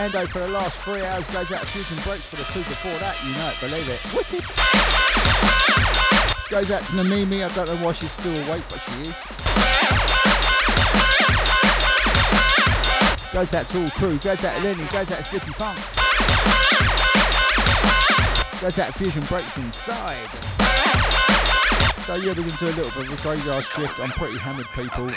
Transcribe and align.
Delicious. 0.00 0.12
Goes 0.12 0.14
out 0.14 0.24
Ando 0.24 0.28
for 0.28 0.38
the 0.38 0.48
last 0.48 0.76
three 0.82 1.04
hours. 1.04 1.26
Goes 1.26 1.52
out 1.52 1.62
of 1.62 1.68
Fusion 1.68 1.98
Breaks 2.04 2.24
for 2.24 2.36
the 2.36 2.44
two 2.44 2.60
before 2.60 2.96
that. 3.00 3.16
You 3.24 3.32
know 3.36 3.50
it, 3.50 3.60
believe 3.60 3.88
it. 3.88 4.00
Wicked. 4.14 4.44
Goes 6.48 6.70
out 6.70 6.80
to 6.80 6.92
Namimi. 6.96 7.44
I 7.44 7.48
don't 7.54 7.68
know 7.68 7.76
why 7.84 7.92
she's 7.92 8.12
still 8.12 8.32
awake, 8.32 8.64
but 8.68 8.80
she 8.80 8.92
is. 9.02 9.16
Goes 13.32 13.54
out 13.54 13.68
to 13.68 13.82
all 13.82 13.90
crew. 13.90 14.18
Goes 14.18 14.44
out 14.44 14.56
to 14.56 14.62
Lenny. 14.64 14.84
Goes 14.88 15.10
out 15.12 15.18
to 15.18 15.24
Slippy 15.24 15.52
Funk. 15.52 15.78
Goes 18.60 18.78
out 18.78 18.92
to 18.92 18.98
Fusion 18.98 19.22
Breaks 19.28 19.56
inside. 19.58 20.28
So 22.06 22.16
yeah, 22.16 22.28
we're 22.28 22.42
going 22.42 22.50
to 22.50 22.56
do 22.56 22.66
a 22.66 22.74
little 22.74 22.92
bit 22.96 23.12
of 23.12 23.18
a 23.18 23.22
graveyard 23.22 23.64
shift. 23.64 24.00
I'm 24.00 24.10
pretty 24.10 24.38
hammered, 24.38 24.66
people. 24.74 25.10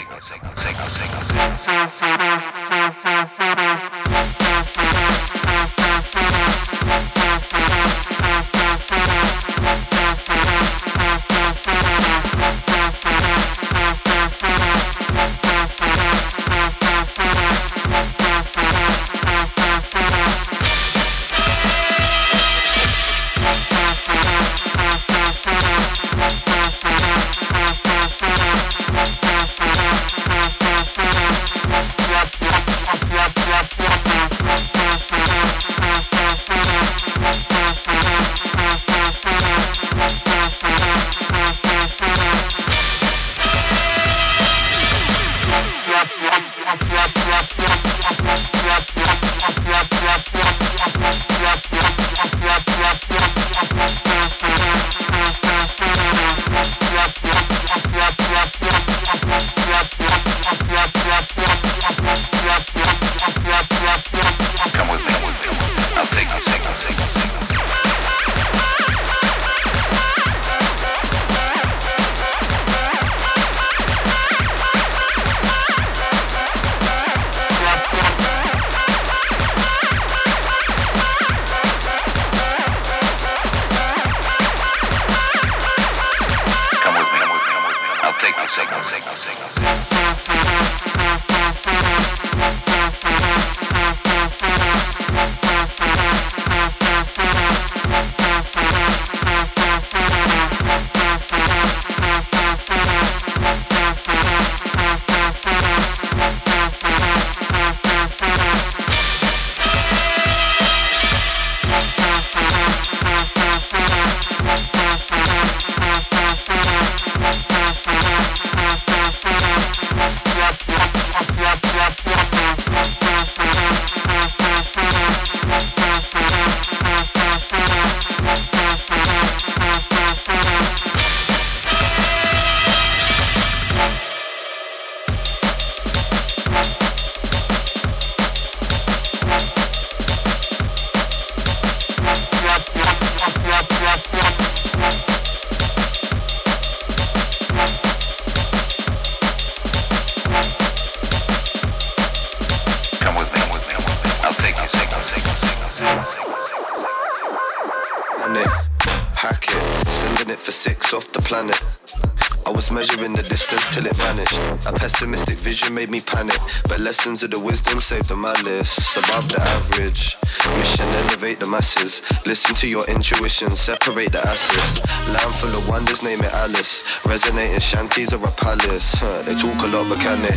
Lessons 167.14 167.32
of 167.32 167.40
the 167.40 167.46
wisdom 167.46 167.80
saved 167.80 168.08
the 168.08 168.16
malice. 168.16 168.96
Above 168.96 169.28
the 169.28 169.40
average. 169.40 170.16
Mission 170.58 170.86
elevate 171.04 171.38
the 171.38 171.46
masses. 171.46 172.02
Listen 172.26 172.56
to 172.56 172.66
your 172.66 172.84
intuition, 172.88 173.50
separate 173.50 174.10
the 174.10 174.26
asses. 174.26 174.82
Land 175.08 175.34
full 175.36 175.54
of 175.54 175.68
wonders, 175.68 176.02
name 176.02 176.22
it 176.22 176.32
Alice. 176.32 176.82
Resonating 177.06 177.60
shanties 177.60 178.12
or 178.12 178.24
a 178.24 178.30
palace. 178.32 178.96
Huh, 178.96 179.22
they 179.22 179.34
talk 179.34 179.62
a 179.62 179.68
lot, 179.68 179.88
but 179.88 179.98
can 180.00 180.20
they 180.22 180.34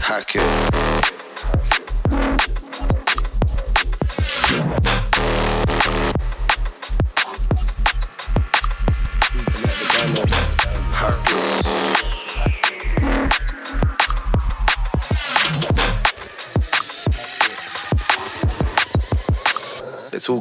hack 0.00 0.36
it? 0.36 1.15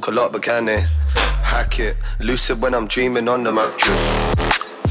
Talk 0.05 0.13
a 0.13 0.15
lot, 0.15 0.31
but 0.31 0.41
can 0.41 0.65
they 0.65 0.81
hack 1.43 1.79
it? 1.79 1.97
Lucid 2.19 2.61
when 2.61 2.73
I'm 2.73 2.87
dreaming 2.87 3.27
on 3.27 3.43
the 3.43 3.51
mattress. 3.51 4.35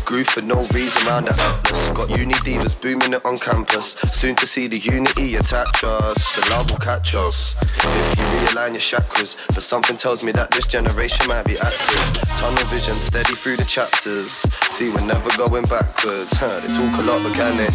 Groove 0.05 0.27
for 0.27 0.43
no 0.43 0.63
reason 0.75 1.07
round 1.07 1.27
the 1.27 1.33
atlas. 1.33 1.89
Got 1.91 2.11
uni 2.19 2.35
divas 2.35 2.81
booming 2.81 3.15
it 3.15 3.25
on 3.25 3.39
campus. 3.39 3.93
Soon 4.13 4.35
to 4.37 4.47
see 4.47 4.67
the 4.67 4.79
unity 4.79 5.37
attach 5.37 5.83
us. 5.85 6.37
The 6.37 6.49
love 6.51 6.71
will 6.71 6.79
catch 6.79 7.15
us. 7.15 7.55
If 7.63 8.19
you 8.19 8.25
realign 8.25 8.73
your 8.73 8.81
chakras, 8.81 9.37
but 9.49 9.63
something 9.63 9.97
tells 9.97 10.23
me 10.23 10.33
that 10.33 10.51
this 10.51 10.67
generation 10.67 11.27
might 11.29 11.47
be 11.47 11.57
active. 11.59 12.29
Tunnel 12.39 12.65
vision 12.67 12.95
steady 12.95 13.35
through 13.35 13.57
the 13.57 13.65
chapters. 13.65 14.31
See, 14.69 14.91
we're 14.91 15.07
never 15.07 15.31
going 15.37 15.65
backwards. 15.65 16.33
Huh, 16.33 16.61
they 16.61 16.69
talk 16.69 16.99
a 16.99 17.03
lot, 17.03 17.23
but 17.23 17.33
can 17.35 17.57
they 17.57 17.71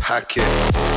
hack 0.00 0.36
it? 0.36 0.87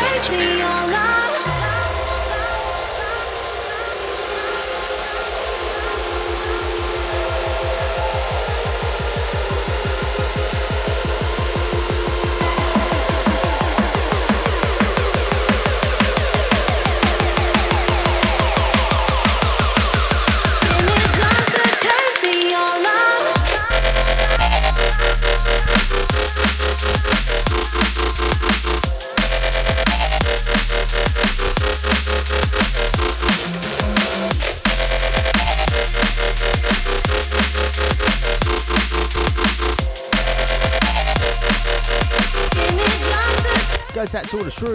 That's 0.00 0.28
all 0.30 0.88
the 0.88 1.27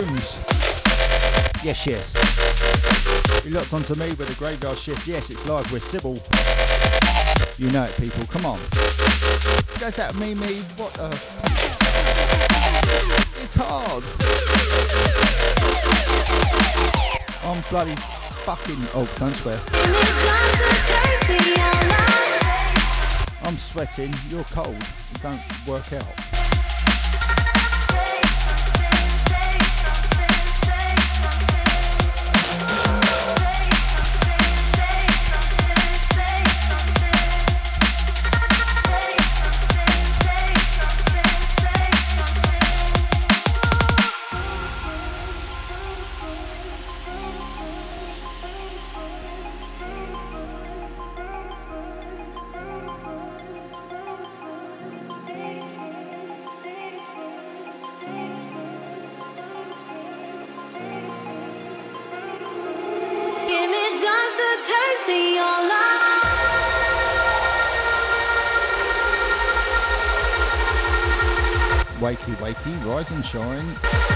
shrooms. 0.03 1.63
Yes, 1.63 1.87
yes. 1.87 3.45
You 3.45 3.51
looked 3.51 3.73
onto 3.73 3.95
me 3.95 4.09
with 4.09 4.29
a 4.29 4.37
graveyard 4.37 4.77
shift. 4.77 5.07
Yes, 5.07 5.29
it's 5.29 5.45
live 5.47 5.71
with 5.71 5.83
Sible. 5.83 6.19
You 7.57 7.69
know 7.71 7.83
it, 7.83 7.95
people. 7.97 8.25
Come 8.27 8.45
on. 8.45 8.59
Goes 9.79 9.99
out 9.99 10.15
me, 10.15 10.35
me. 10.35 10.61
What 10.77 10.93
the? 10.93 11.09
It's 13.41 13.55
hard. 13.55 14.03
I'm 17.45 17.61
bloody 17.69 17.95
fucking. 18.45 18.87
Oh, 18.93 19.07
don't 19.19 19.35
swear. 19.35 19.59
I'm 23.43 23.57
sweating. 23.57 24.13
You're 24.29 24.43
cold. 24.45 24.77
don't 25.21 25.67
work 25.67 25.93
out. 25.93 26.22
Rise 72.85 73.11
and 73.11 73.25
Shine. 73.25 74.12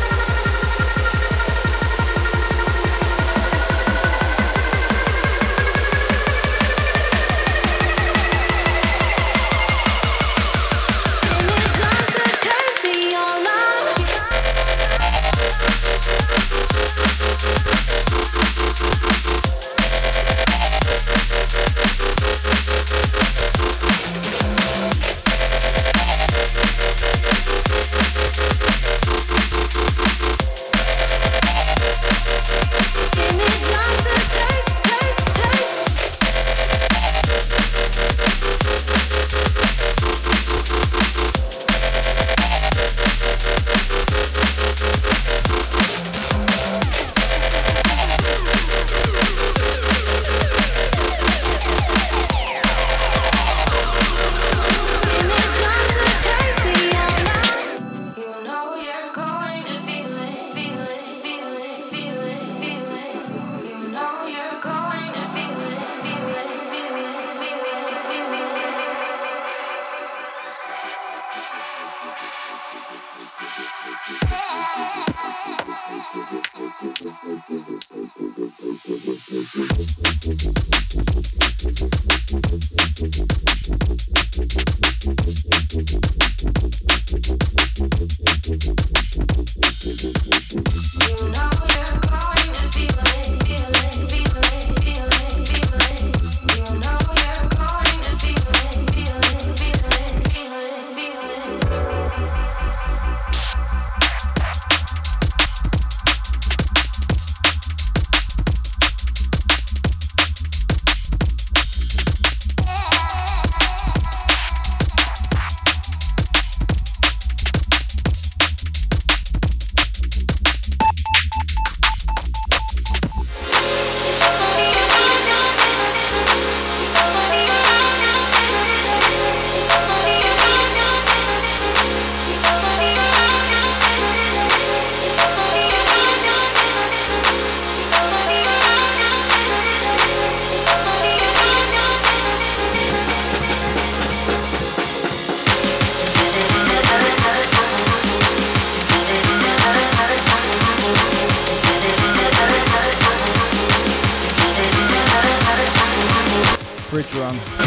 Bridge 156.97 157.13
run. 157.13 157.66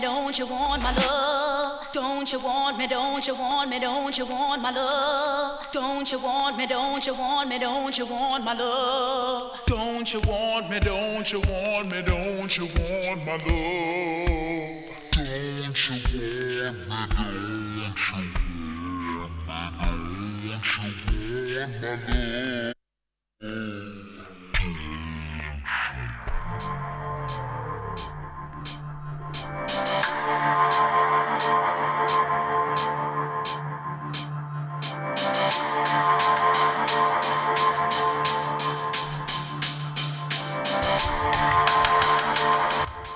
Don't 0.00 0.38
you 0.38 0.46
want 0.46 0.82
my 0.82 0.92
look 0.94 1.92
Don't 1.92 2.32
you 2.32 2.40
want 2.40 2.78
me, 2.78 2.86
don't 2.86 3.26
you 3.26 3.34
want 3.34 3.68
me, 3.68 3.78
don't 3.78 4.16
you 4.16 4.24
want 4.24 4.62
my 4.62 4.70
love? 4.70 5.66
Don't 5.72 6.10
you 6.10 6.18
want 6.22 6.56
me, 6.56 6.66
don't 6.66 7.06
you 7.06 7.14
want 7.14 7.48
me, 7.48 7.58
don't 7.58 7.98
you 7.98 8.06
want 8.06 8.44
my 8.44 8.54
love? 8.54 9.60
Don't 9.66 10.12
you 10.12 10.20
want 10.20 10.70
me, 10.70 10.80
don't 10.80 11.30
you 11.32 11.40
want 11.40 11.90
me, 11.90 12.02
don't 12.02 12.56
you 12.56 12.64
want 12.64 13.26
my 13.26 13.36
love? 13.36 14.60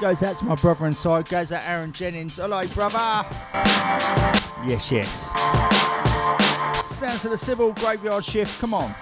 Goes 0.05 0.23
out 0.23 0.37
to 0.37 0.45
my 0.45 0.55
brother 0.57 0.87
inside. 0.87 1.31
Goes 1.31 1.51
out 1.51 1.63
Aaron 1.67 1.91
Jennings. 1.91 2.37
Hello, 2.37 2.63
brother. 2.75 3.27
Yes, 4.69 4.93
yes. 4.93 5.33
Sounds 6.85 7.25
of 7.25 7.31
the 7.31 7.39
Sible 7.39 7.75
Graveyard 7.77 8.23
Shift. 8.23 8.61
Come 8.61 8.75
on. 8.75 8.95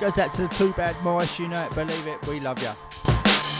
Goes 0.00 0.16
out 0.16 0.32
to 0.36 0.48
the 0.48 0.54
Too 0.56 0.72
Bad 0.72 0.96
Morris. 1.04 1.38
You 1.38 1.48
know 1.48 1.62
it, 1.62 1.74
believe 1.74 2.06
it. 2.06 2.26
We 2.26 2.40
love 2.40 2.62
you. 2.62 2.70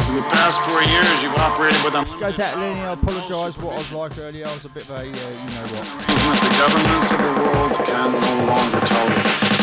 In 0.09 0.17
the 0.17 0.27
past 0.31 0.63
four 0.63 0.81
years, 0.81 1.23
you've 1.23 1.37
operated 1.37 1.85
with 1.85 1.93
unlimited 1.93 2.21
Goes 2.21 2.41
out 2.41 2.57
Lenny. 2.57 2.81
I 2.81 2.95
apologise 2.95 3.59
what 3.63 3.75
I 3.75 3.77
was 3.77 3.93
like 3.93 4.17
earlier. 4.17 4.47
I 4.47 4.53
was 4.55 4.65
a 4.65 4.71
bit 4.71 4.85
of 4.85 4.91
a, 4.93 5.01
uh, 5.01 5.03
you 5.03 5.13
know 5.13 5.67
what. 5.77 6.41
the 6.41 6.57
governments 6.57 7.11
of 7.11 7.19
the 7.19 7.33
world 7.37 7.73
can 7.85 8.13
no 8.13 8.47
longer 8.47 8.81
tolerate. 8.81 9.56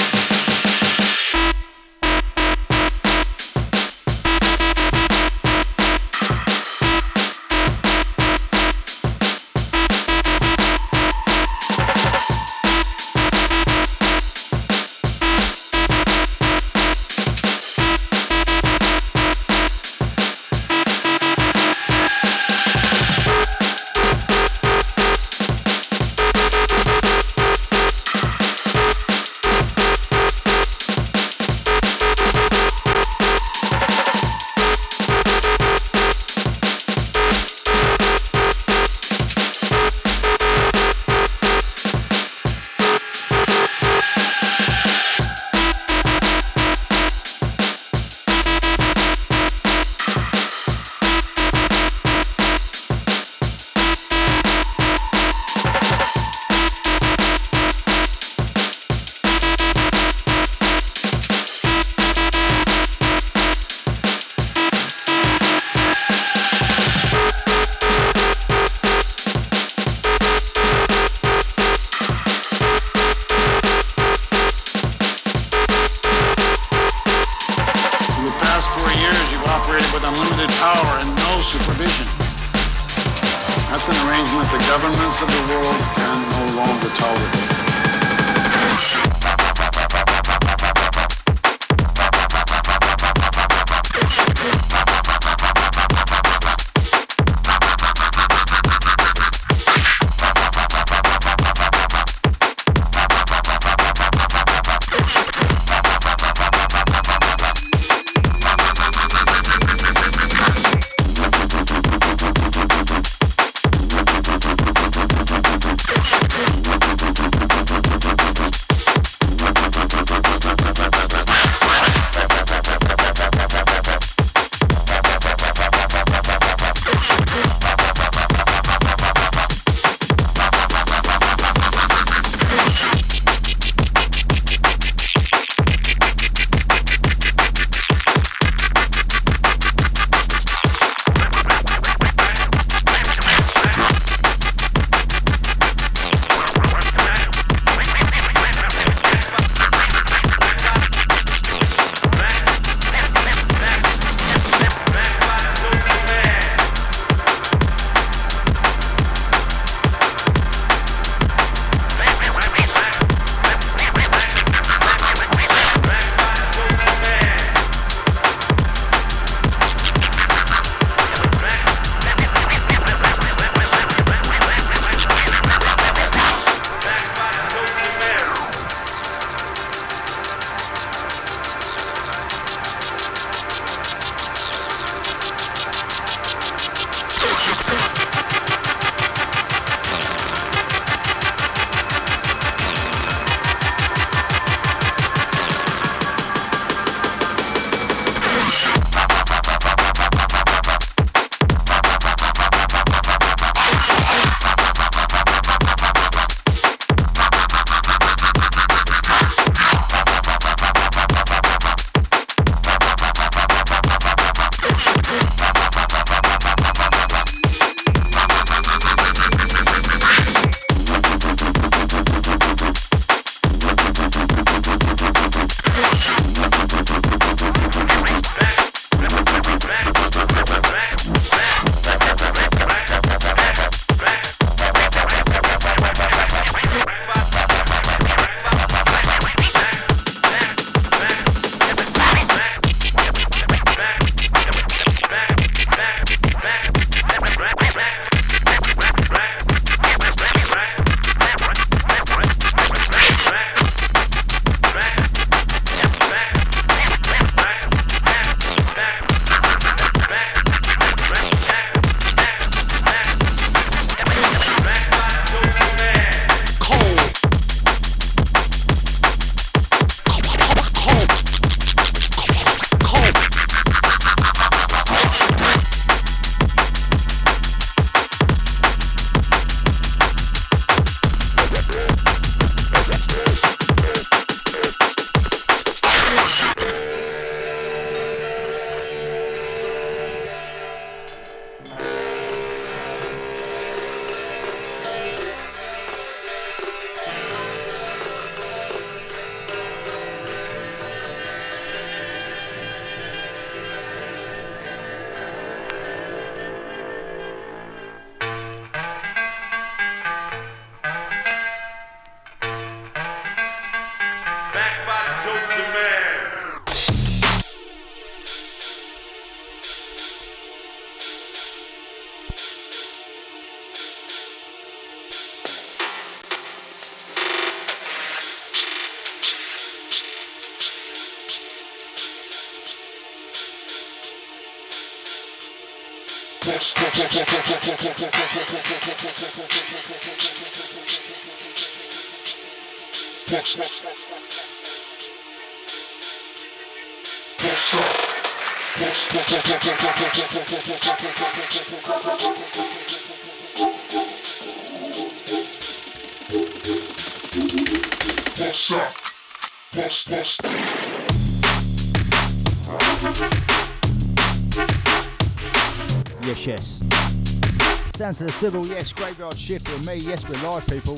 Sounds 368.13 368.31
to 368.31 368.47
the 368.47 368.51
Sible, 368.51 368.67
yes, 368.67 368.93
graveyard 368.93 369.35
shift 369.37 369.67
with 369.69 369.87
me, 369.87 369.95
yes, 369.95 370.29
we're 370.29 370.35
live 370.47 370.67
people. 370.67 370.97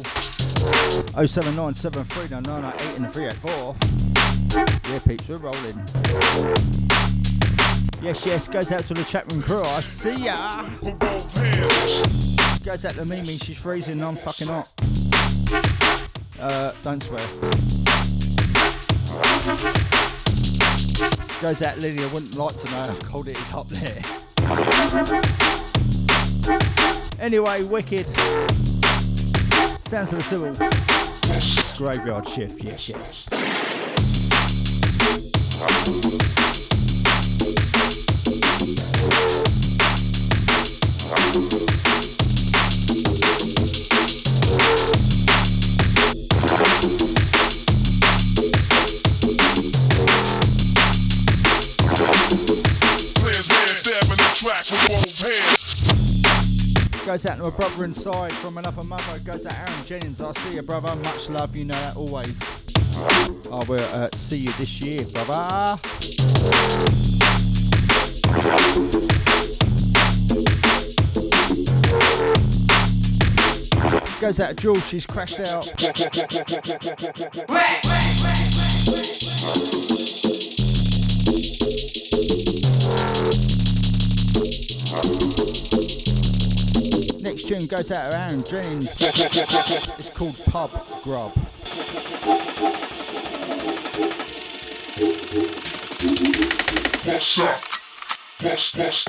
079739998 1.16 2.98
and 2.98 3.10
384. 3.10 3.76
Yeah, 4.92 5.00
peeps, 5.00 5.30
we're 5.30 5.38
rolling. 5.38 5.82
Yes, 8.02 8.26
yes, 8.26 8.50
goes 8.50 8.72
out 8.74 8.86
to 8.88 8.94
the 8.94 9.06
chat 9.06 9.32
room 9.32 9.42
crew, 9.42 9.64
I 9.64 9.80
see 9.80 10.16
ya. 10.26 10.64
Goes 12.66 12.84
out 12.84 12.96
to 12.96 13.06
Mimi, 13.06 13.38
she's 13.38 13.58
freezing, 13.58 14.04
I'm 14.04 14.18
fucking 14.18 14.48
hot. 14.48 14.70
Uh, 16.40 16.74
don't 16.84 17.02
swear. 17.02 17.22
Goes 21.42 21.62
out 21.62 21.78
I 21.78 22.10
wouldn't 22.14 22.36
like 22.36 22.60
to 22.60 22.72
know 22.72 22.84
how 22.84 22.96
cold 22.96 23.30
it 23.30 23.38
is 23.38 23.54
up 23.54 23.70
there. 23.70 24.02
Anyway, 27.20 27.64
wicked. 27.64 28.08
Sounds 29.88 30.12
of 30.14 30.20
the 30.20 30.54
Sible. 30.54 31.78
Graveyard 31.78 32.28
shift, 32.28 32.64
yes, 32.64 32.90
yes. 32.90 33.28
Goes 57.16 57.26
out 57.28 57.38
to 57.38 57.46
a 57.46 57.52
brother 57.52 57.86
inside 57.86 58.34
from 58.34 58.58
another 58.58 58.84
mother. 58.84 59.20
Goes 59.20 59.46
out 59.46 59.54
Aaron 59.54 59.86
Jennings. 59.86 60.20
I 60.20 60.34
see 60.34 60.56
you, 60.56 60.62
brother. 60.64 60.94
Much 60.98 61.30
love. 61.30 61.56
You 61.56 61.64
know 61.64 61.74
that 61.74 61.96
always. 61.96 62.38
I 63.50 63.64
will 63.70 63.80
uh, 63.94 64.10
see 64.12 64.40
you 64.40 64.52
this 64.58 64.82
year, 64.82 65.06
brother. 65.14 65.78
Goes 74.20 74.42
out 74.42 74.50
to 74.50 74.56
Jules. 74.56 74.86
She's 74.86 75.06
crashed 75.06 75.40
out. 75.40 75.72
Next 87.48 87.60
tune 87.60 87.68
goes 87.68 87.92
out 87.92 88.12
Aaron 88.12 88.44
Jennings. 88.44 88.98
It's 90.00 90.10
called 90.10 90.36
Pub 90.46 90.72
Grub. 91.04 91.32
What's 97.06 97.40
up? 97.40 97.62
What's, 98.42 98.76
what's, 98.76 99.06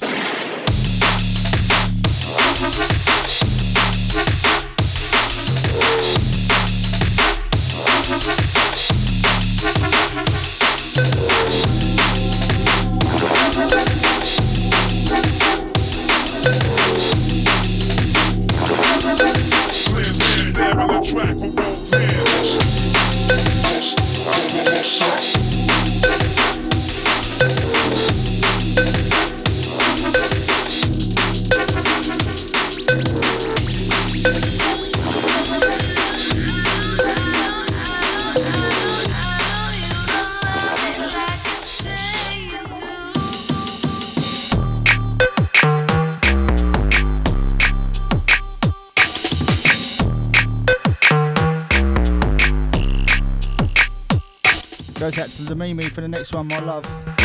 for 55.97 56.03
the 56.03 56.09
next 56.09 56.35
one, 56.35 56.47
my 56.47 56.59
love. 56.59 57.16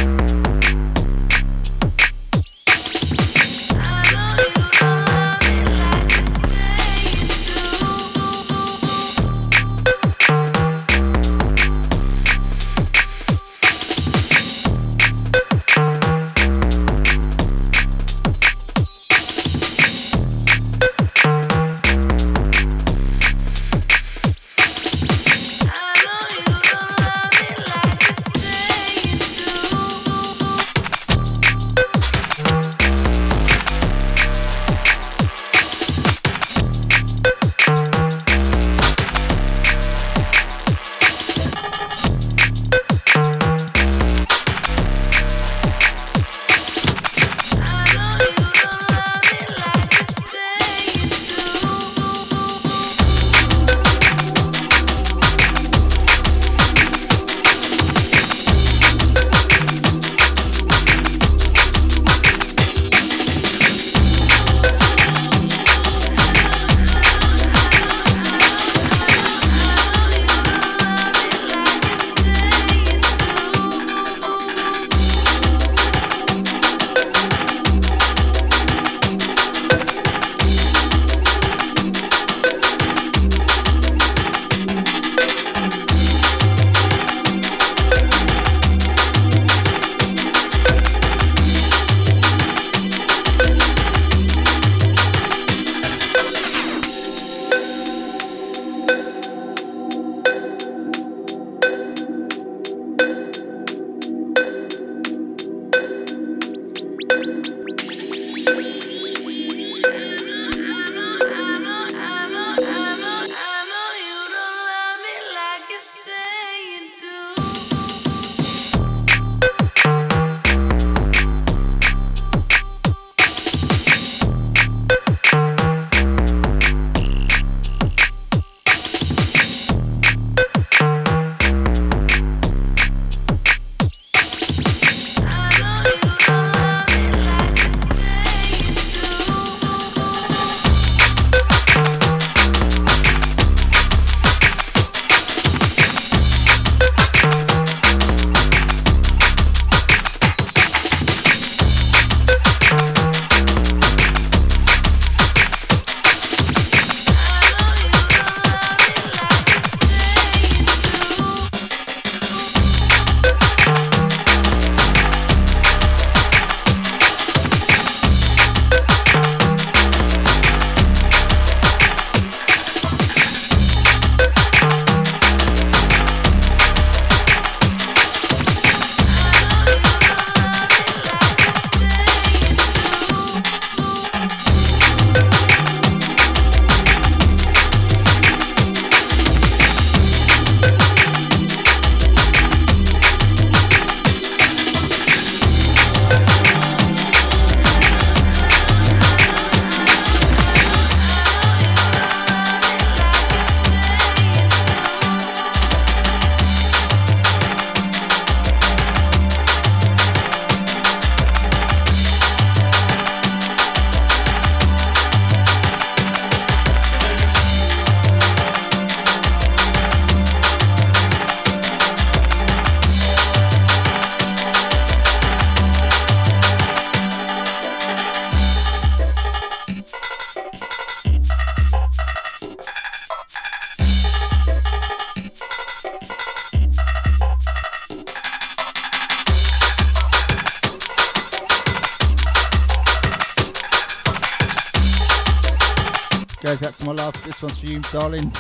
Darling. 247.92 248.32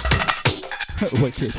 Wicked. 1.21 1.51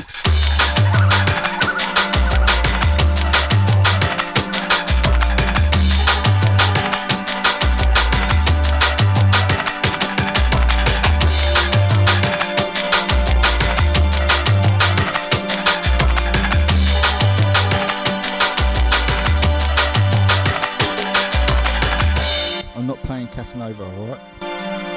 I'm 22.75 22.87
not 22.87 22.97
playing 23.03 23.27
Casanova, 23.27 23.83
alright? 23.83 24.92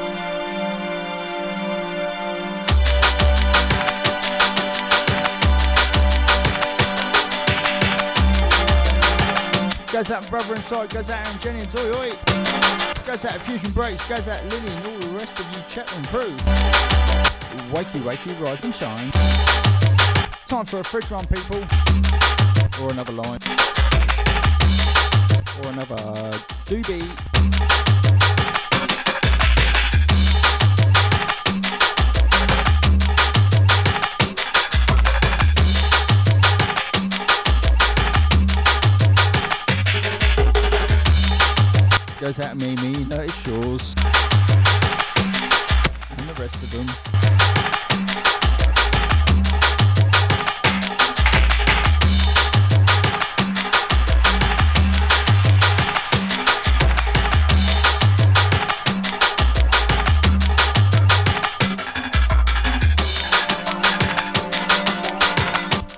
Goes 9.97 10.11
out 10.11 10.29
Brother 10.29 10.57
Inside, 10.57 10.91
goes 10.91 11.09
out 11.09 11.27
Aaron 11.27 11.41
Jennings, 11.41 11.75
oi 11.75 11.89
oi. 11.97 12.11
Goes 13.07 13.25
out 13.25 13.41
Fusion 13.41 13.71
Breaks, 13.71 14.07
goes 14.07 14.29
out 14.29 14.45
Lily 14.45 14.71
and 14.77 14.87
all 14.89 14.99
the 14.99 15.09
rest 15.17 15.41
of 15.41 15.51
you 15.51 15.63
Chetland 15.71 16.07
crew. 16.09 16.37
Wakey, 17.73 18.01
wakey, 18.01 18.39
rise 18.45 18.63
and 18.63 18.75
shine. 18.75 19.11
Time 20.49 20.67
for 20.67 20.81
a 20.81 20.85
fridge 20.85 21.11
run, 21.11 21.27
people. 21.29 21.57
Or 22.85 22.91
another 22.93 23.13
line. 23.13 23.41
Or 25.63 25.71
another 25.73 25.97
doobie. 26.67 28.26
Goes 42.19 42.41
out 42.41 42.51
to 42.53 42.57
Mimi, 42.57 43.05
it's 43.11 43.47
yours. 43.47 43.95
And 46.17 46.27
the 46.27 46.35
rest 46.41 46.63
of 46.63 46.71
them. 46.73 46.87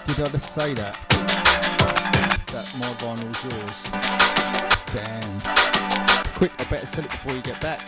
Did 0.06 0.26
I 0.26 0.28
just 0.30 0.52
say 0.52 0.74
that? 0.74 0.94
That 2.50 2.66
my 2.80 2.88
vinyl's 2.98 3.44
yours. 3.44 3.78
Damn. 4.92 6.07
Quick, 6.38 6.52
I 6.60 6.64
better 6.70 6.86
sell 6.86 7.04
it 7.04 7.10
before 7.10 7.32
you 7.32 7.42
get 7.42 7.60
back. 7.60 7.80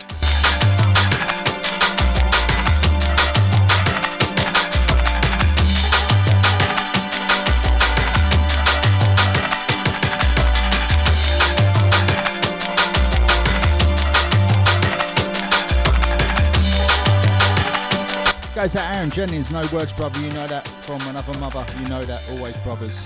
Goes 18.53 18.75
out 18.75 18.93
Aaron 18.93 19.09
Jennings, 19.11 19.49
no 19.49 19.61
words, 19.71 19.93
brother. 19.93 20.19
You 20.19 20.29
know 20.33 20.45
that 20.47 20.67
from 20.67 20.99
another 21.07 21.39
mother. 21.39 21.65
You 21.79 21.87
know 21.87 22.03
that 22.03 22.21
always, 22.31 22.57
brothers. 22.57 23.05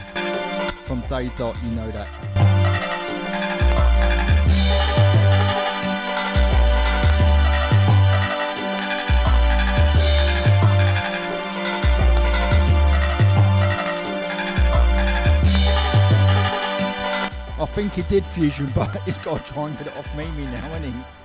From 0.85 1.01
day 1.01 1.29
dot, 1.37 1.55
you 1.63 1.69
know 1.75 1.91
that. 1.91 2.34
Think 17.75 17.91
he 17.91 18.03
did 18.03 18.25
fusion, 18.25 18.71
but 18.75 18.89
he's 19.01 19.17
got 19.17 19.45
to 19.45 19.53
try 19.53 19.65
and 19.65 19.77
get 19.77 19.87
it 19.87 19.97
off 19.97 20.17
Mimi 20.17 20.45
now, 20.45 20.61
hasn't 20.61 20.85
he? 20.85 21.24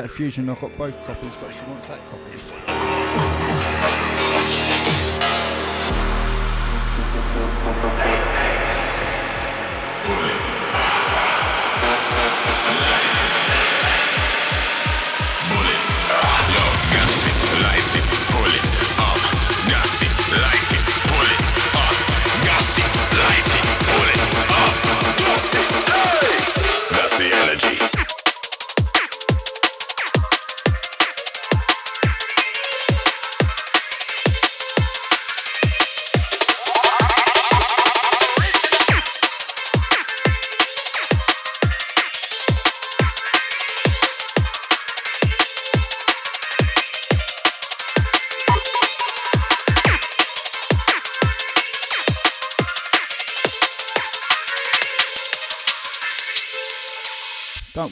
Of 0.00 0.10
Fusion. 0.10 0.48
I've 0.48 0.60
got 0.60 0.76
both 0.78 1.04
copies, 1.04 1.34
but 1.36 1.52
she 1.52 1.60
wants 1.70 1.88
that 1.88 2.00
copy. 2.10 2.71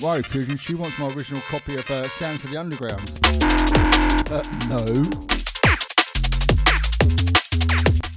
Don't 0.00 0.08
worry, 0.08 0.22
Fusion, 0.22 0.56
she 0.56 0.74
wants 0.74 0.98
my 0.98 1.08
original 1.08 1.42
copy 1.42 1.74
of 1.74 1.90
uh, 1.90 2.08
Sounds 2.08 2.42
of 2.44 2.50
the 2.50 2.56
Underground. 2.56 3.02
Uh, 4.30 4.42
no. 4.70 4.78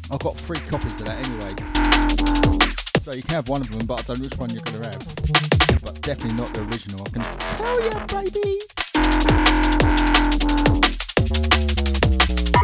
I've 0.10 0.20
got 0.20 0.38
three 0.38 0.60
copies 0.60 1.02
of 1.02 1.08
that 1.08 1.18
anyway. 1.26 1.54
So 3.02 3.12
you 3.14 3.22
can 3.22 3.36
have 3.36 3.50
one 3.50 3.60
of 3.60 3.70
them, 3.70 3.86
but 3.86 4.00
I 4.00 4.04
don't 4.04 4.20
know 4.20 4.24
which 4.24 4.38
one 4.38 4.50
you're 4.52 4.62
going 4.62 4.82
to 4.82 4.90
have. 4.92 5.06
But 5.84 6.00
definitely 6.02 6.36
not 6.42 6.54
the 6.54 6.62
original, 6.72 7.02
I 7.06 7.10
can 7.10 7.24
tell 7.58 7.82
you, 7.84 7.92
baby! 12.54 12.63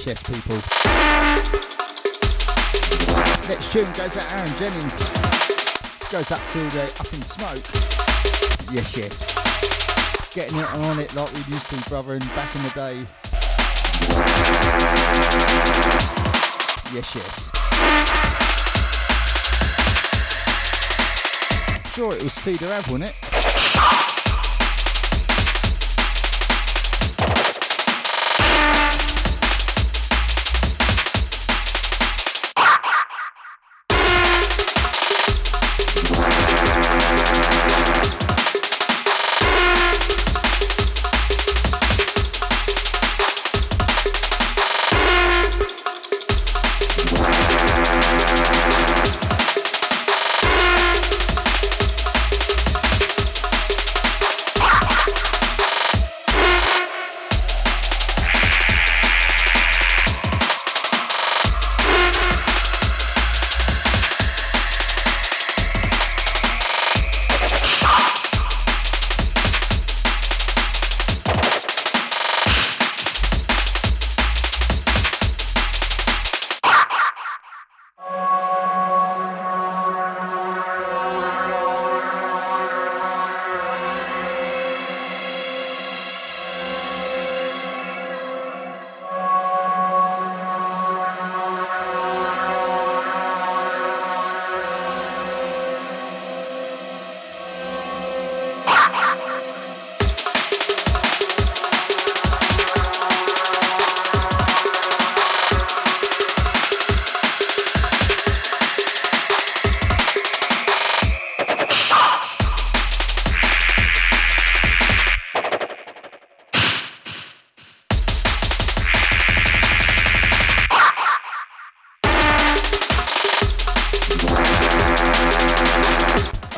Yes, 0.00 0.06
yes, 0.06 0.22
people. 0.22 0.56
Next 3.48 3.70
tune 3.70 3.84
goes 3.92 4.16
out 4.16 4.32
Aaron 4.32 4.52
Jennings. 4.56 4.98
Goes 6.10 6.30
up 6.30 6.40
to 6.52 6.58
the 6.70 6.84
Up 6.98 7.12
in 7.12 7.20
Smoke. 7.20 7.66
Yes, 8.72 8.96
yes. 8.96 10.30
Getting 10.32 10.58
it 10.58 10.74
on 10.74 10.98
it 11.00 11.14
like 11.14 11.30
we 11.34 11.40
used 11.52 11.68
to, 11.68 11.76
brother, 11.90 12.14
and 12.14 12.24
back 12.30 12.54
in 12.56 12.62
the 12.62 12.70
day. 12.70 13.06
Yes, 16.94 17.14
yes. 17.14 17.50
Sure, 21.94 22.14
it 22.14 22.22
was 22.22 22.32
Cedar 22.32 22.72
Ave, 22.72 22.90
wasn't 22.90 23.10
it? 23.10 23.59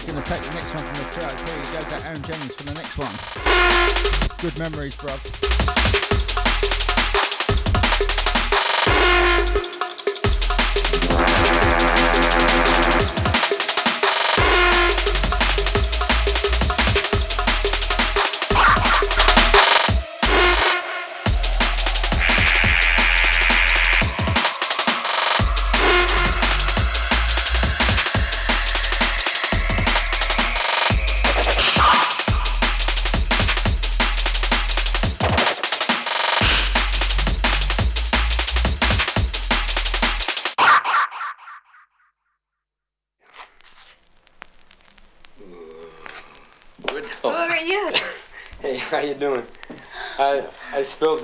They're 0.00 0.12
going 0.12 0.20
to 0.20 0.28
take 0.28 0.40
the 0.40 0.54
next 0.54 0.74
one 0.74 0.82
from 0.82 0.96
the 0.96 1.10
TIP. 1.12 1.30
Goes 1.72 1.86
to 1.86 2.06
Aaron 2.08 2.22
Jennings 2.22 2.54
for 2.56 2.64
the 2.64 2.74
next 2.74 2.98
one. 2.98 4.40
Good 4.40 4.58
memories, 4.58 4.96
bruv. 4.96 6.13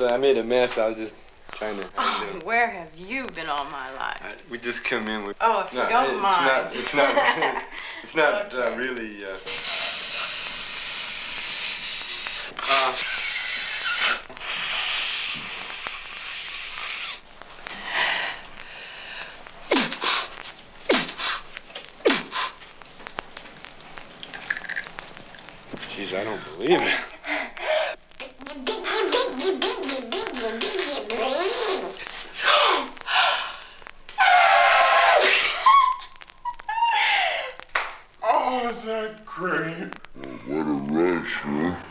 I 0.00 0.06
spilled. 0.06 0.12
I 0.12 0.16
made 0.16 0.38
a 0.38 0.44
mess. 0.44 0.78
I 0.78 0.88
was 0.88 0.96
just 0.96 1.14
trying 1.52 1.80
to. 1.80 1.88
Oh, 1.98 2.40
where 2.44 2.68
have 2.68 2.88
you 2.96 3.26
been 3.28 3.48
all 3.48 3.64
my 3.66 3.90
life? 3.94 4.20
I, 4.22 4.34
we 4.50 4.58
just 4.58 4.84
come 4.84 5.08
in 5.08 5.24
with. 5.24 5.36
Oh, 5.40 5.62
if 5.64 5.72
no, 5.72 5.84
you 5.84 5.88
don't 5.88 6.10
it's 6.10 6.22
mind. 6.22 6.46
Not, 6.46 6.76
it's 6.76 6.94
not. 6.94 7.64
it's 8.02 8.14
not 8.14 8.54
uh, 8.54 8.74
really. 8.76 9.24
Uh, 9.24 9.36
was 38.80 38.86
that 38.86 39.26
great. 39.26 39.76
Oh, 40.18 40.38
what 40.46 40.66
a 40.66 40.72
rush, 40.72 41.32
huh? 41.42 41.89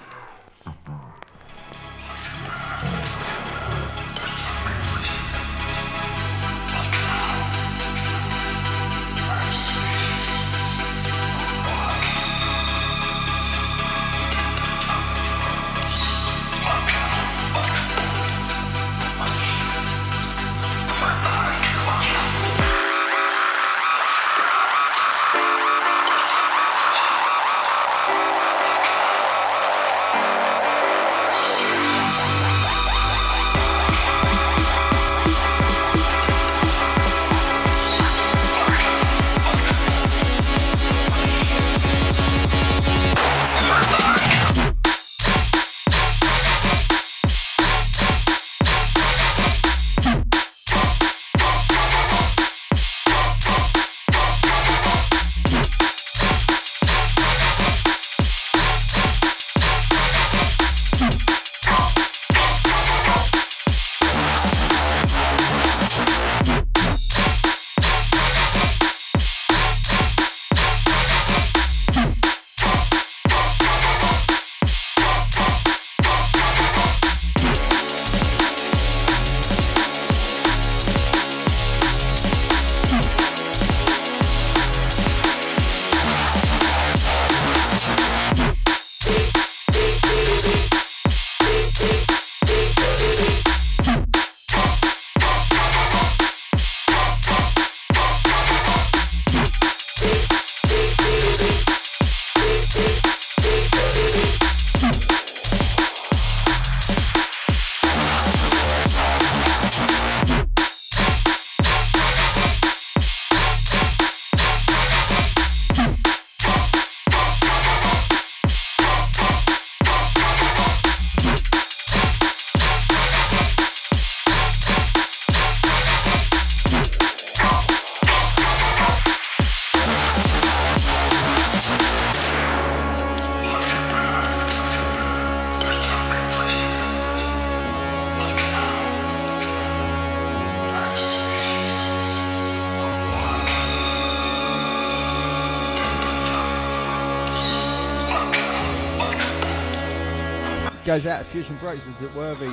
Goes 150.90 151.06
out 151.06 151.20
to 151.20 151.24
Fusion 151.24 151.56
Breaks. 151.58 151.86
Is 151.86 152.02
it 152.02 152.12
worthy? 152.16 152.50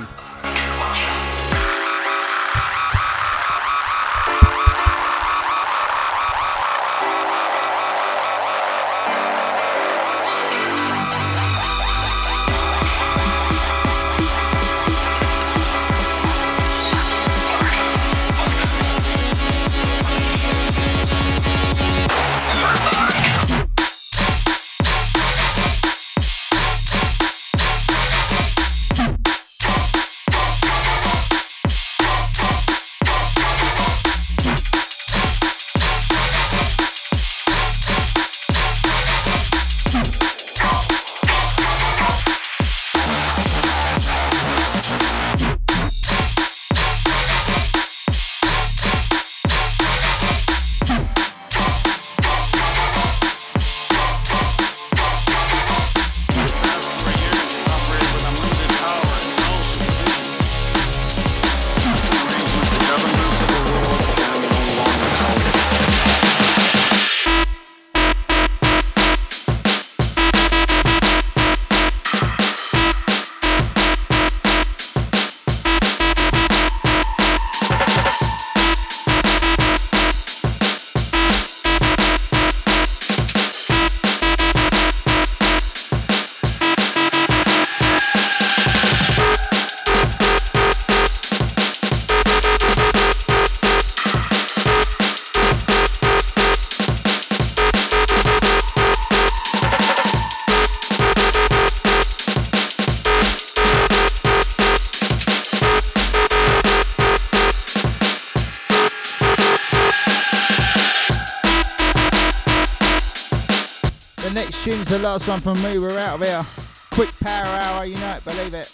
The 114.27 114.33
next 114.33 114.63
tune's 114.63 114.89
the 114.89 114.99
last 114.99 115.27
one 115.27 115.39
from 115.39 115.61
me. 115.63 115.79
We're 115.79 115.97
out 115.99 116.21
of 116.21 116.27
here. 116.27 116.45
Quick 116.91 117.17
power 117.19 117.45
hour, 117.45 117.85
you 117.85 117.95
know 117.97 118.11
it, 118.11 118.25
believe 118.25 118.53
it. 118.53 118.67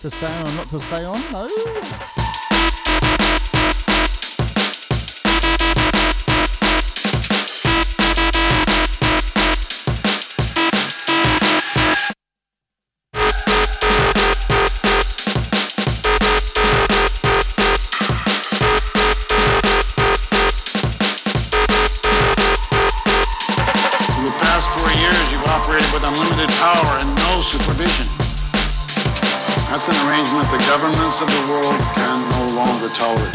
To 0.00 0.10
stay 0.10 0.26
on, 0.26 0.56
not 0.56 0.68
to 0.70 0.80
stay 0.80 1.04
on, 1.04 1.20
no. 1.32 2.17
Governments 30.68 31.20
of 31.22 31.28
the 31.28 31.50
world 31.50 31.80
can 31.94 32.28
no 32.28 32.54
longer 32.54 32.88
tolerate. 32.88 33.34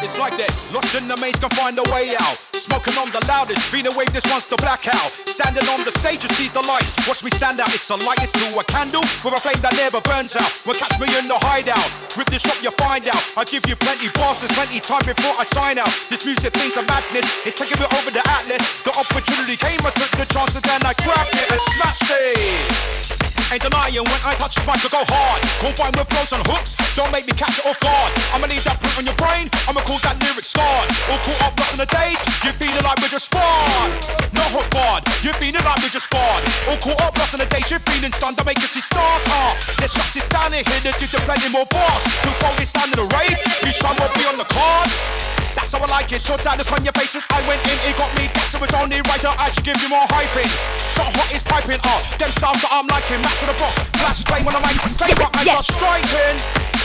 It's 0.00 0.18
like 0.18 0.36
that, 0.38 0.70
lost 0.72 0.94
in 0.94 1.08
the 1.08 1.16
maze, 1.20 1.34
can 1.34 1.50
find 1.50 1.76
a 1.78 1.82
way 1.92 2.14
out. 2.20 2.47
Smoking 2.68 3.00
on 3.00 3.08
the 3.16 3.24
loudest, 3.24 3.72
being 3.72 3.88
a 3.88 3.94
wave, 3.96 4.12
this 4.12 4.28
one's 4.28 4.44
the 4.44 4.60
blackout. 4.60 5.08
Standing 5.24 5.64
on 5.72 5.80
the 5.88 5.94
stage, 6.04 6.20
you 6.20 6.28
see 6.36 6.52
the 6.52 6.60
lights. 6.68 6.92
Watch 7.08 7.24
me 7.24 7.32
stand 7.32 7.56
out, 7.64 7.72
it's 7.72 7.88
the 7.88 7.96
lightest 7.96 8.36
to 8.36 8.44
a 8.60 8.64
candle 8.68 9.00
with 9.24 9.32
a 9.32 9.40
flame 9.40 9.56
that 9.64 9.72
never 9.80 10.04
burns 10.04 10.36
out. 10.36 10.52
Well, 10.68 10.76
catch 10.76 11.00
me 11.00 11.08
in 11.16 11.32
the 11.32 11.40
hideout. 11.48 11.88
Rip 12.12 12.28
this 12.28 12.44
up, 12.44 12.60
you 12.60 12.68
find 12.76 13.08
out. 13.08 13.24
I 13.40 13.48
give 13.48 13.64
you 13.64 13.72
plenty 13.72 14.12
bars, 14.20 14.44
plenty 14.52 14.84
time 14.84 15.00
before 15.08 15.32
I 15.40 15.48
sign 15.48 15.80
out. 15.80 15.88
This 16.12 16.28
music 16.28 16.52
thing's 16.52 16.76
a 16.76 16.84
madness, 16.84 17.48
it's 17.48 17.56
taking 17.56 17.80
me 17.80 17.88
over 17.88 18.12
the 18.12 18.20
atlas. 18.28 18.84
The 18.84 18.92
opportunity 18.92 19.56
came, 19.56 19.80
I 19.80 19.92
took 19.96 20.12
the 20.20 20.28
chance, 20.28 20.52
and 20.52 20.64
then 20.68 20.84
I 20.84 20.92
grabbed 21.00 21.32
it 21.40 21.48
and 21.48 21.62
smashed 21.72 22.12
it. 22.12 23.07
Ain't 23.48 23.64
denying 23.64 24.04
when 24.04 24.20
I 24.28 24.36
touch 24.36 24.60
this 24.60 24.66
mic, 24.68 24.76
I 24.76 24.92
go 24.92 25.00
hard. 25.08 25.40
Combine 25.64 25.96
with 25.96 26.04
flows 26.12 26.36
and 26.36 26.44
hooks, 26.52 26.76
don't 26.92 27.08
make 27.08 27.24
me 27.24 27.32
catch 27.32 27.56
it 27.56 27.64
off 27.64 27.80
guard. 27.80 28.12
I'ma 28.36 28.44
need 28.44 28.60
that 28.68 28.76
print 28.76 29.00
on 29.00 29.08
your 29.08 29.16
brain, 29.16 29.48
I'ma 29.64 29.80
cause 29.88 30.04
that 30.04 30.20
lyric 30.20 30.44
scarred. 30.44 30.84
All 31.08 31.16
caught 31.24 31.48
up 31.48 31.54
lost 31.56 31.72
in 31.72 31.80
the 31.80 31.88
days, 31.88 32.20
you 32.44 32.52
feeling 32.60 32.84
like 32.84 33.00
we're 33.00 33.08
just 33.08 33.32
sparred. 33.32 33.92
No 34.36 34.44
hot 34.52 34.68
barred, 34.68 35.02
you 35.24 35.32
feeling 35.40 35.64
like 35.64 35.80
we're 35.80 35.88
just 35.88 36.12
sparred. 36.12 36.44
All 36.68 36.76
caught 36.76 37.00
up 37.08 37.16
lost 37.16 37.32
in 37.32 37.40
the 37.40 37.48
days, 37.48 37.72
you're 37.72 37.80
feeling 37.88 38.12
stunned, 38.12 38.36
I 38.36 38.44
make 38.44 38.60
you 38.60 38.68
see 38.68 38.84
stars. 38.84 39.24
Ah, 39.32 39.56
let's 39.80 39.96
shut 39.96 40.12
this 40.12 40.28
down 40.28 40.52
and 40.52 40.60
hit 40.60 40.84
this, 40.84 41.00
give 41.00 41.08
you 41.08 41.22
plenty 41.24 41.48
more 41.48 41.64
bars. 41.72 42.04
Who 42.28 42.30
fold 42.44 42.52
this 42.60 42.68
down 42.68 42.92
in 42.92 43.00
the 43.00 43.08
rave, 43.16 43.32
each 43.64 43.80
time 43.80 43.96
will 43.96 44.12
be 44.12 44.28
on 44.28 44.36
the 44.36 44.48
cards. 44.52 45.27
That's 45.54 45.72
how 45.72 45.82
I 45.82 45.88
like 45.90 46.10
it. 46.12 46.20
Saw 46.22 46.36
that 46.40 46.56
look 46.56 46.70
on 46.72 46.82
your 46.82 46.96
faces. 46.96 47.24
I 47.30 47.40
went 47.44 47.60
in, 47.66 47.76
it 47.86 47.94
got 47.98 48.10
me. 48.16 48.26
That's 48.32 48.54
so 48.54 48.62
it's 48.62 48.74
only 48.74 49.02
right 49.04 49.22
that 49.22 49.36
I 49.38 49.52
should 49.52 49.66
give 49.66 49.78
you 49.82 49.90
more 49.92 50.06
hyping. 50.08 50.48
So 50.96 51.04
hot 51.04 51.28
is 51.34 51.44
piping 51.44 51.82
up. 51.84 52.02
Them 52.16 52.30
styles 52.32 52.60
that 52.64 52.72
I'm 52.72 52.88
liking. 52.88 53.20
Match 53.20 53.44
to 53.44 53.46
the 53.50 53.56
boss. 53.60 53.76
Flash 54.00 54.24
flame 54.24 54.44
when 54.48 54.56
I'm 54.56 54.64
like 54.64 54.80
to 54.80 54.90
say 54.90 55.10
what 55.20 55.30
I 55.36 55.44
start 55.44 55.66
striking. 55.66 56.36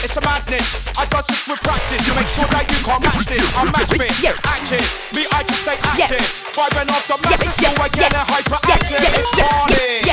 It's 0.04 0.20
a 0.20 0.22
madness. 0.22 0.84
I 1.00 1.08
does 1.08 1.26
this 1.32 1.48
with 1.48 1.64
practice 1.64 2.04
to 2.04 2.12
make 2.12 2.28
sure 2.28 2.44
that 2.52 2.68
you 2.68 2.76
can't 2.84 3.00
match 3.00 3.24
this. 3.24 3.40
I'm 3.56 3.72
match 3.72 3.96
fit, 3.96 4.12
active. 4.44 4.84
Me, 5.16 5.24
I 5.32 5.40
just 5.48 5.64
stay 5.64 5.80
active. 5.80 6.20
Vibing 6.52 6.92
off 6.92 7.08
the 7.08 7.16
masses, 7.24 7.56
so 7.56 7.72
I 7.80 7.88
get 7.88 8.12
a 8.12 8.22
hyperactive. 8.28 9.00
It's 9.16 9.32
hardy. 9.32 10.04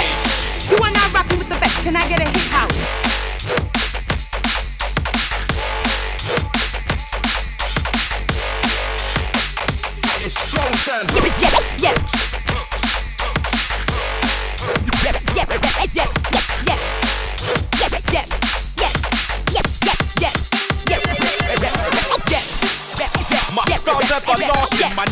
You 0.71 0.79
are 0.79 0.95
not 0.95 1.11
rocking 1.11 1.37
with 1.43 1.49
the 1.51 1.59
best. 1.59 1.83
Can 1.83 1.99
I 1.99 2.07
get 2.07 2.23
a 2.23 2.27
hit 2.31 3.80
house? 10.37 10.53
explosion. 10.53 11.07
Yeah, 11.15 11.89
yeah, 11.89 11.93
yeah. 11.93 12.30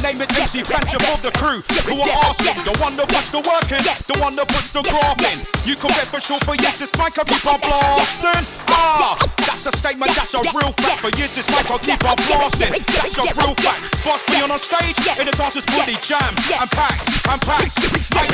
Name 0.10 0.22
is 0.22 0.30
MC 0.34 0.66
Fancher 0.66 0.98
for 1.06 1.22
the 1.22 1.30
crew 1.38 1.62
who 1.86 2.02
are 2.02 2.16
asking. 2.26 2.58
The 2.66 2.74
one 2.82 2.98
that 2.98 3.06
puts 3.10 3.30
the 3.30 3.42
work 3.46 3.70
in, 3.70 3.84
the 4.10 4.18
one 4.18 4.34
that 4.42 4.50
puts 4.50 4.74
the 4.74 4.82
graft 4.82 5.22
in. 5.22 5.38
You 5.70 5.78
can 5.78 5.94
bet 5.94 6.10
for 6.10 6.18
sure 6.18 6.42
for 6.42 6.58
yes, 6.58 6.82
this 6.82 6.94
mic 6.98 7.14
will 7.14 7.30
keep 7.30 7.46
on 7.46 7.62
blasting. 7.62 8.42
Ah, 8.74 9.22
that's 9.46 9.70
a 9.70 9.74
statement, 9.74 10.10
that's 10.18 10.34
a 10.34 10.42
real 10.50 10.74
fact. 10.82 11.06
For 11.06 11.14
years, 11.14 11.38
this 11.38 11.50
mic 11.54 11.70
will 11.70 11.84
keep 11.86 12.02
on 12.02 12.18
blasting. 12.26 12.74
That's 12.90 13.22
a 13.22 13.26
real 13.38 13.54
fact. 13.62 13.82
Boss 14.02 14.26
be 14.26 14.42
on 14.42 14.50
stage, 14.58 14.98
in 15.22 15.30
the 15.30 15.36
dance 15.38 15.56
is 15.56 15.66
fully 15.70 15.98
jammed 16.02 16.38
and 16.58 16.70
packed 16.74 17.06
and 17.30 17.40
packed. 17.46 17.78
You 17.78 17.90
like 18.10 18.34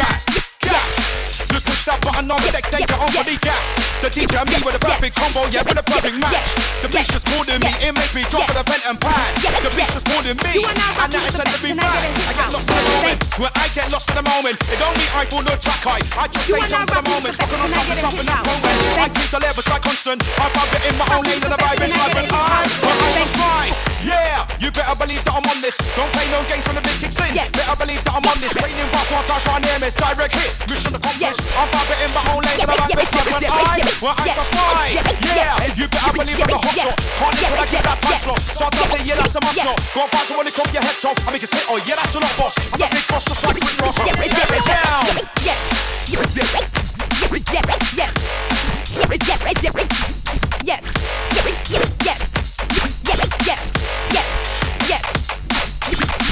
that? 0.00 1.19
Gas. 1.50 1.58
Just 1.58 1.66
push 1.66 1.84
that 1.86 1.98
button 2.00 2.30
on 2.30 2.38
the 2.42 2.50
next 2.54 2.70
stage, 2.70 2.86
on 2.94 3.10
for 3.10 3.24
the 3.26 3.34
gas. 3.42 3.74
The 4.00 4.08
DJ 4.10 4.38
and 4.38 4.46
me 4.50 4.56
with 4.62 4.78
a 4.78 4.82
perfect 4.82 5.14
combo, 5.18 5.42
yeah, 5.50 5.66
with 5.66 5.78
a 5.78 5.82
perfect 5.82 6.16
match. 6.22 6.54
The 6.82 6.88
beat's 6.88 7.10
just 7.10 7.26
more 7.34 7.42
than 7.44 7.60
me, 7.60 7.72
it 7.82 7.92
makes 7.92 8.14
me 8.14 8.22
drop 8.30 8.46
with 8.46 8.60
a 8.60 8.64
pen 8.64 8.80
and 8.86 8.98
pad. 9.00 9.28
The 9.42 9.70
beat's 9.74 9.92
just 9.98 10.06
more 10.08 10.22
than 10.22 10.38
me, 10.46 10.62
and 10.62 11.10
that 11.10 11.22
is 11.26 11.36
to 11.36 11.58
be 11.60 11.74
back. 11.74 11.90
I 12.30 12.32
get 12.38 12.48
lost 12.54 12.70
in 12.70 12.78
the 12.78 12.86
moment, 12.94 13.18
where 13.36 13.54
I 13.58 13.66
get 13.74 13.86
lost 13.90 14.08
in 14.10 14.16
the 14.16 14.26
moment. 14.26 14.56
It 14.70 14.78
don't 14.78 14.94
mean 14.94 15.10
I 15.12 15.26
fall 15.26 15.42
no 15.42 15.54
track 15.58 15.82
high. 15.82 16.04
I 16.16 16.30
just 16.30 16.46
say 16.46 16.62
something 16.64 16.86
for 16.86 16.96
the 17.02 17.06
moment, 17.10 17.34
talking 17.34 17.60
on 17.60 17.70
something, 17.70 17.98
something 17.98 18.26
that's 18.26 18.46
moment. 18.46 18.76
I 18.96 19.08
keep 19.10 19.28
the 19.34 19.40
levels 19.42 19.68
like 19.68 19.82
constant. 19.82 20.22
I 20.38 20.46
found 20.54 20.70
it 20.70 20.82
in 20.86 20.94
my 20.96 21.06
own 21.12 21.24
lane 21.26 21.42
and 21.42 21.52
the 21.52 21.60
vibe 21.60 21.82
is 21.82 21.92
and 21.92 22.30
I, 22.30 22.64
well, 22.80 22.94
I 22.94 23.10
was 23.20 23.32
fine. 23.36 23.74
Yeah, 24.00 24.48
you 24.64 24.72
better 24.72 24.96
believe 24.96 25.20
that 25.28 25.36
I'm 25.36 25.44
on 25.44 25.60
this. 25.60 25.76
Don't 25.92 26.08
play 26.16 26.24
no 26.32 26.40
games 26.48 26.64
when 26.64 26.76
the 26.80 26.84
big 26.84 26.96
kicks 27.04 27.20
in. 27.20 27.36
Better 27.36 27.76
believe 27.76 28.00
that 28.08 28.16
I'm 28.16 28.24
on 28.24 28.38
this. 28.40 28.56
Raining 28.56 28.88
fast, 28.96 29.12
one 29.12 29.24
time 29.28 29.42
trying 29.44 29.64
near 29.68 29.78
miss. 29.80 29.92
Direct 29.92 30.32
hit, 30.32 30.50
mission 30.72 30.96
accomplished. 30.96 31.39
I'm 31.56 31.68
faster 31.68 31.96
in 32.00 32.10
my 32.12 32.22
own 32.32 32.42
lane 32.44 32.60
and 32.60 32.70
I 32.70 32.76
like 32.76 32.94
this 32.96 33.10
time 33.10 33.28
when 33.32 33.44
I, 33.44 33.80
when 34.00 34.14
I 34.16 34.26
just 34.32 34.50
fly. 34.52 34.96
Yeah, 35.24 35.56
you 35.76 35.86
better 35.88 36.12
believe 36.12 36.40
I'm 36.40 36.48
the 36.50 36.58
hot 36.60 36.74
shot. 36.76 36.96
Harness 37.20 37.48
when 37.50 37.60
I 37.60 37.66
get 37.68 37.84
that 37.84 37.98
time 38.00 38.20
slot. 38.20 38.40
So 38.40 38.64
I 38.66 38.84
say, 38.90 39.00
yeah, 39.04 39.16
that's 39.20 39.34
a 39.36 39.40
must 39.44 39.60
lot. 39.64 39.76
Go 39.94 40.06
faster 40.08 40.34
when 40.36 40.46
you 40.46 40.54
comes 40.54 40.72
your 40.72 40.82
head 40.82 40.96
top. 41.00 41.16
I 41.26 41.32
make 41.32 41.42
you 41.42 41.50
say, 41.50 41.62
oh 41.68 41.78
yeah, 41.84 41.96
that's 41.96 42.14
a 42.14 42.20
lot, 42.20 42.34
boss. 42.36 42.54
I'm 42.72 42.80
a 42.80 42.88
big 42.88 43.04
boss 43.08 43.24
just 43.24 43.44
like 43.44 43.56
Rick 43.56 43.80
Ross. 43.80 43.98
Get 44.04 44.16
it 44.16 44.32
down. 44.64 45.04
Yes. 45.44 45.60
Yes. 46.10 46.26
Yes. 46.36 46.50
Yes. 46.50 47.40
Yes. 47.48 47.70
Yes. 53.46 53.60
Yes. 54.10 54.26
Yes. 54.88 56.29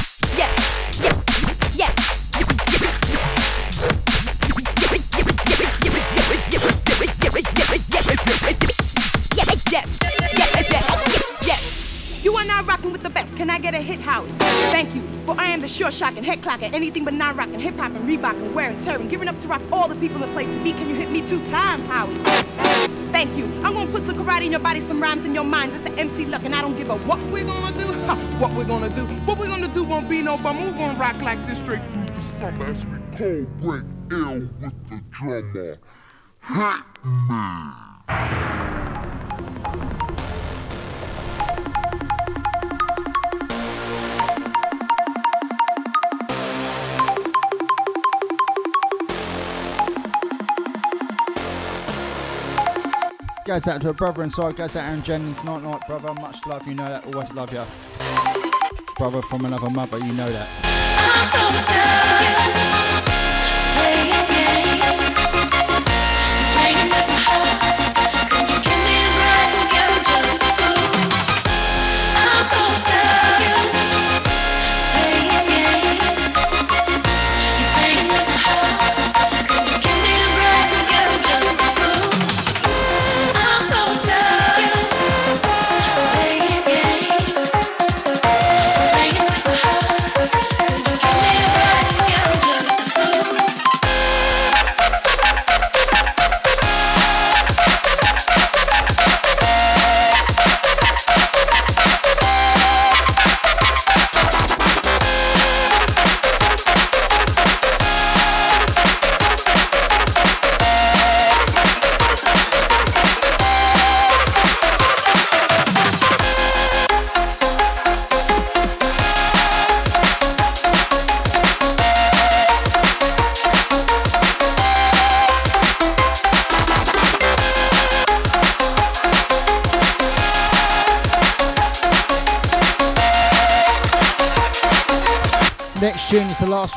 Yes. 8.08 9.70
Yes. 9.70 9.98
Yes. 10.70 11.46
Yes. 11.46 12.20
You 12.24 12.34
are 12.36 12.44
now 12.44 12.62
rocking 12.64 12.90
with 12.90 13.02
the 13.02 13.10
best. 13.10 13.36
Can 13.36 13.50
I 13.50 13.58
get 13.58 13.74
a 13.74 13.78
hit, 13.78 14.00
Howie? 14.00 14.32
Thank 14.70 14.94
you. 14.94 15.02
For 15.26 15.38
I 15.38 15.50
am 15.50 15.60
the 15.60 15.68
sure 15.68 15.90
shocking, 15.90 16.24
head 16.24 16.40
clocking, 16.40 16.72
anything 16.72 17.04
but 17.04 17.12
non 17.12 17.36
rocking, 17.36 17.60
hip 17.60 17.76
hop 17.76 17.92
and 17.94 18.08
Reebok 18.08 18.42
and 18.42 18.54
wear 18.54 18.70
and 18.70 18.80
tear 18.80 18.98
giving 18.98 19.28
up 19.28 19.38
to 19.40 19.48
rock 19.48 19.60
all 19.70 19.88
the 19.88 19.94
people 19.96 20.22
in 20.22 20.32
place 20.32 20.52
to 20.54 20.64
be. 20.64 20.72
Can 20.72 20.88
you 20.88 20.94
hit 20.94 21.10
me 21.10 21.20
two 21.26 21.44
times, 21.50 21.86
Howie? 21.86 22.14
Thank 23.12 23.36
you. 23.36 23.44
I'm 23.62 23.74
gonna 23.74 23.90
put 23.90 24.04
some 24.04 24.16
karate 24.16 24.46
in 24.46 24.52
your 24.52 24.60
body, 24.60 24.80
some 24.80 25.02
rhymes 25.02 25.24
in 25.24 25.34
your 25.34 25.44
minds. 25.44 25.74
It's 25.74 25.86
the 25.86 25.92
MC 25.98 26.24
Luck, 26.24 26.44
and 26.44 26.54
I 26.54 26.62
don't 26.62 26.76
give 26.76 26.88
a 26.88 26.96
what 26.96 27.20
we're 27.30 27.44
gonna 27.44 27.76
do. 27.76 27.92
Ha, 28.06 28.14
what 28.38 28.54
we're 28.54 28.64
gonna 28.64 28.88
do. 28.88 29.04
What 29.26 29.38
we're 29.38 29.48
gonna 29.48 29.68
do 29.68 29.84
won't 29.84 30.08
be 30.08 30.22
no 30.22 30.38
bum. 30.38 30.62
We're 30.62 30.72
gonna 30.72 30.98
rock 30.98 31.20
like 31.20 31.46
this 31.46 31.58
straight 31.58 31.82
through 31.92 32.06
the 32.06 32.22
summer 32.22 32.64
as 32.64 32.86
we 32.86 32.98
cold 33.16 33.54
break 33.58 33.82
ill 34.10 34.48
with 34.60 34.88
the 34.88 35.02
drummer. 35.10 35.78
Hit 36.42 37.04
me. 37.04 37.87
Goes 38.08 38.16
out 53.66 53.80
to 53.82 53.88
a 53.88 53.94
brother 53.94 54.22
inside, 54.22 54.56
goes 54.56 54.76
out 54.76 54.84
Aaron 54.84 55.02
Jennings, 55.02 55.42
night 55.44 55.62
night 55.62 55.80
brother, 55.86 56.14
much 56.14 56.46
love, 56.46 56.66
you 56.66 56.74
know 56.74 56.88
that, 56.88 57.04
always 57.06 57.32
love 57.34 57.52
you. 57.52 57.62
Brother 58.96 59.20
from 59.22 59.44
another 59.44 59.70
mother, 59.70 59.98
you 59.98 60.12
know 60.12 60.28
that. 60.28 60.48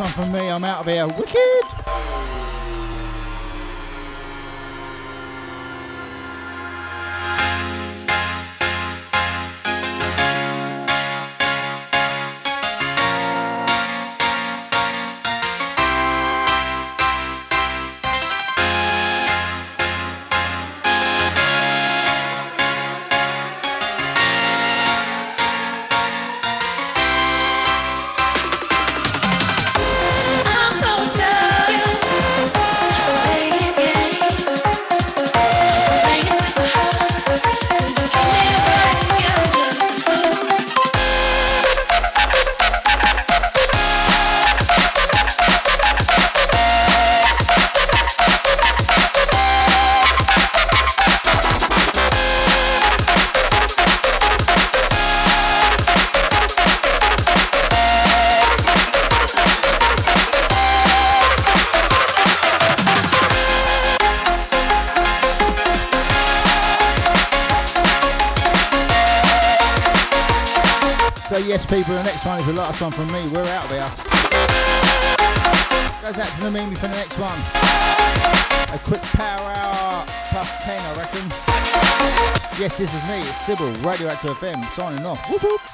One 0.01 0.09
from 0.09 0.31
me. 0.31 0.49
I'm 0.49 0.63
out 0.63 0.79
of 0.79 0.87
here. 0.87 1.05
Wicked! 1.05 1.60
Yes, 71.61 71.69
people, 71.69 71.93
the 71.93 72.03
next 72.03 72.25
one 72.25 72.39
is 72.39 72.45
the 72.47 72.53
last 72.53 72.81
one 72.81 72.91
from 72.91 73.05
me. 73.11 73.21
We're 73.29 73.45
out 73.45 73.69
there. 73.69 73.87
Goes 76.01 76.17
out 76.17 76.27
to 76.35 76.41
the 76.41 76.49
Mimi 76.49 76.73
for 76.73 76.87
the 76.87 76.95
next 76.95 77.19
one. 77.19 77.37
A 78.73 78.79
quick 78.79 79.01
power 79.13 79.51
hour 79.53 80.05
plus 80.31 80.63
10, 80.63 80.79
I 80.79 80.97
reckon. 80.97 81.29
Yes, 82.59 82.77
this 82.79 82.91
is 82.91 83.07
me. 83.07 83.19
It's 83.19 83.43
Sible, 83.45 83.71
Radioactive 83.85 84.37
FM, 84.37 84.65
signing 84.71 85.05
off. 85.05 85.29
Whoop, 85.29 85.43
whoop. 85.43 85.70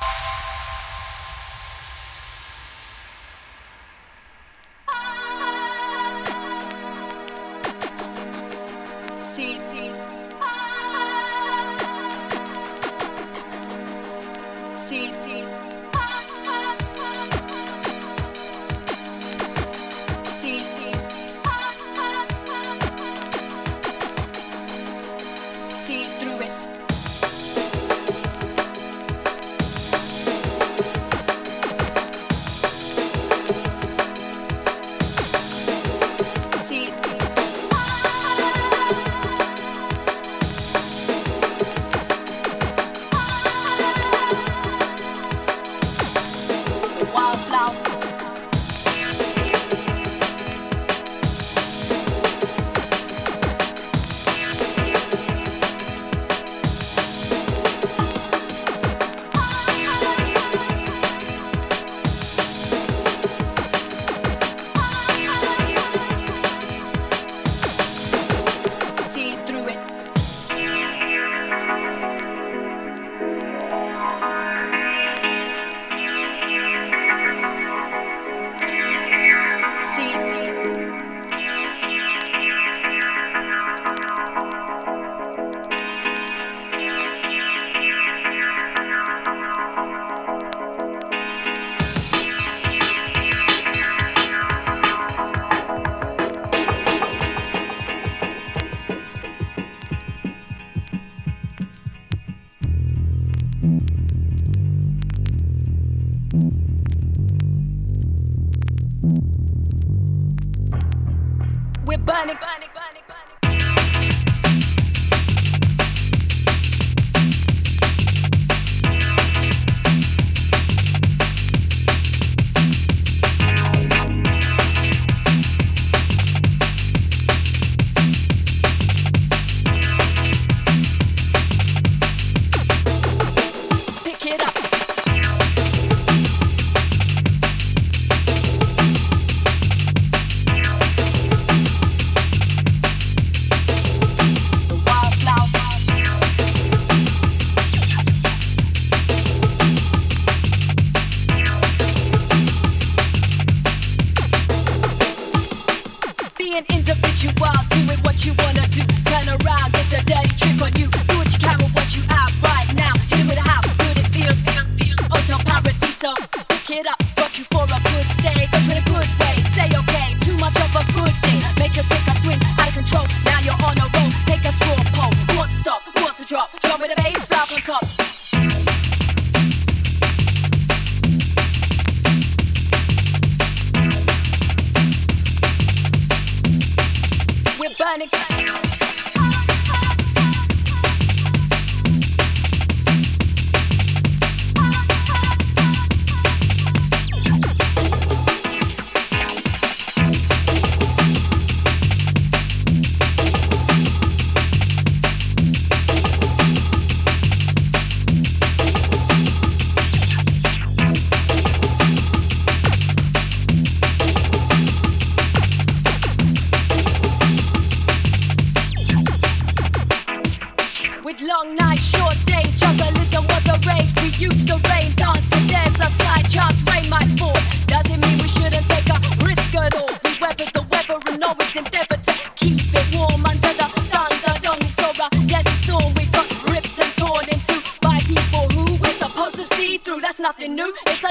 panic, 112.18 112.40
panic. 112.42 112.67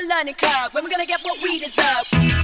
learning 0.09 0.35
curve 0.35 0.73
when 0.73 0.85
we 0.85 0.91
gonna 0.91 1.07
get 1.07 1.21
what 1.23 1.43
we 1.43 1.59
deserve. 1.59 2.36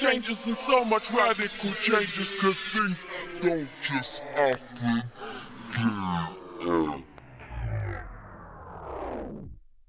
changes 0.00 0.46
and 0.46 0.56
so 0.56 0.82
much 0.84 1.10
radical 1.10 1.70
changes 1.72 2.34
cause 2.40 2.58
things 2.58 3.06
don't 3.42 3.68
just 3.82 4.22
happen. 4.34 5.09